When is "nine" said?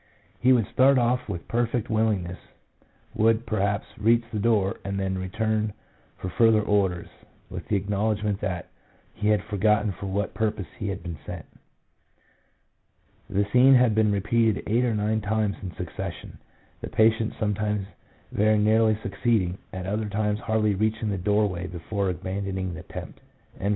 14.95-15.21